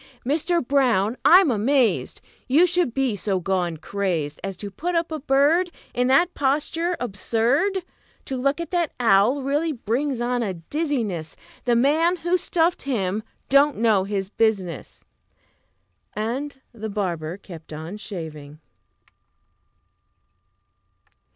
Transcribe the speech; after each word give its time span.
Mister 0.25 0.61
Brown, 0.61 1.15
I'm 1.23 1.51
amazed 1.51 2.21
You 2.47 2.65
should 2.65 2.91
be 2.91 3.15
so 3.15 3.39
gone 3.39 3.77
crazed 3.77 4.39
As 4.43 4.57
to 4.57 4.71
put 4.71 4.95
up 4.95 5.11
a 5.11 5.19
bird 5.19 5.69
In 5.93 6.07
that 6.07 6.33
posture 6.33 6.97
absurd! 6.99 7.83
To 8.25 8.35
look 8.35 8.59
at 8.59 8.71
that 8.71 8.93
owl 8.99 9.43
really 9.43 9.71
brings 9.71 10.19
on 10.19 10.41
a 10.41 10.55
dizziness; 10.55 11.35
The 11.65 11.75
man 11.75 12.15
who 12.15 12.35
stuffed 12.35 12.81
him 12.81 13.21
don't 13.47 13.75
half 13.75 13.83
know 13.83 14.03
his 14.05 14.31
business!" 14.31 15.05
And 16.15 16.59
the 16.73 16.89
barber 16.89 17.37
kept 17.37 17.71
on 17.71 17.97
shaving. 17.97 18.59